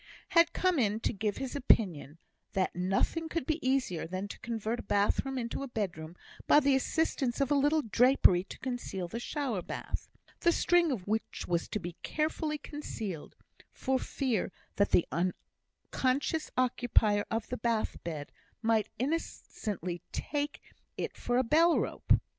had 0.29 0.51
come 0.51 0.79
in 0.79 0.99
to 0.99 1.13
give 1.13 1.37
his 1.37 1.55
opinion, 1.55 2.17
that 2.53 2.75
"nothing 2.75 3.29
could 3.29 3.45
be 3.45 3.63
easier 3.63 4.07
than 4.07 4.27
to 4.27 4.39
convert 4.39 4.79
a 4.79 4.89
bathroom 4.89 5.37
into 5.37 5.61
a 5.61 5.67
bedroom, 5.67 6.15
by 6.47 6.59
the 6.59 6.73
assistance 6.73 7.39
of 7.39 7.51
a 7.51 7.53
little 7.53 7.83
drapery 7.83 8.43
to 8.43 8.57
conceal 8.57 9.07
the 9.07 9.19
shower 9.19 9.61
bath," 9.61 10.09
the 10.39 10.51
string 10.51 10.91
of 10.91 11.05
which 11.07 11.45
was 11.47 11.67
to 11.67 11.77
be 11.77 11.95
carefully 12.01 12.57
concealed, 12.57 13.35
for 13.71 13.99
fear 13.99 14.51
that 14.77 14.89
the 14.89 15.07
unconscious 15.11 16.49
occupier 16.57 17.23
of 17.29 17.47
the 17.49 17.57
bath 17.57 18.03
bed 18.03 18.31
might 18.63 18.89
innocently 18.97 20.01
take 20.11 20.61
it 20.97 21.15
for 21.15 21.37
a 21.37 21.43
bell 21.43 21.77
rope. 21.79 22.19